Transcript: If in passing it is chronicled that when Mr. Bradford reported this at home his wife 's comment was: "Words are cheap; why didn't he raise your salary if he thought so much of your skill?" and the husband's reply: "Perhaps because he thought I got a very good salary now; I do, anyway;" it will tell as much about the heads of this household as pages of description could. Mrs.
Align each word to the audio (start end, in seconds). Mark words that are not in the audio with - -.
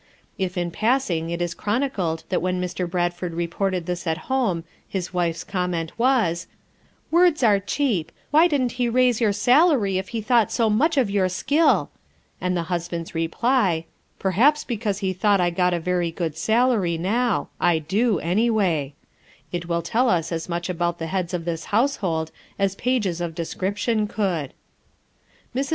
If 0.39 0.57
in 0.57 0.71
passing 0.71 1.29
it 1.29 1.43
is 1.43 1.53
chronicled 1.53 2.23
that 2.29 2.41
when 2.41 2.59
Mr. 2.59 2.89
Bradford 2.89 3.35
reported 3.35 3.85
this 3.85 4.07
at 4.07 4.17
home 4.33 4.63
his 4.89 5.13
wife 5.13 5.35
's 5.35 5.43
comment 5.43 5.91
was: 5.99 6.47
"Words 7.11 7.43
are 7.43 7.59
cheap; 7.59 8.11
why 8.31 8.47
didn't 8.47 8.71
he 8.81 8.89
raise 8.89 9.21
your 9.21 9.31
salary 9.31 9.99
if 9.99 10.07
he 10.07 10.19
thought 10.19 10.51
so 10.51 10.71
much 10.71 10.97
of 10.97 11.11
your 11.11 11.29
skill?" 11.29 11.91
and 12.41 12.57
the 12.57 12.63
husband's 12.73 13.13
reply: 13.13 13.85
"Perhaps 14.17 14.63
because 14.63 14.97
he 15.05 15.13
thought 15.13 15.39
I 15.39 15.51
got 15.51 15.71
a 15.71 15.79
very 15.79 16.09
good 16.09 16.35
salary 16.35 16.97
now; 16.97 17.49
I 17.59 17.77
do, 17.77 18.17
anyway;" 18.21 18.95
it 19.51 19.67
will 19.67 19.83
tell 19.83 20.09
as 20.09 20.49
much 20.49 20.67
about 20.67 20.97
the 20.97 21.05
heads 21.13 21.31
of 21.31 21.45
this 21.45 21.65
household 21.65 22.31
as 22.57 22.73
pages 22.73 23.21
of 23.21 23.35
description 23.35 24.07
could. 24.07 24.53
Mrs. 25.55 25.69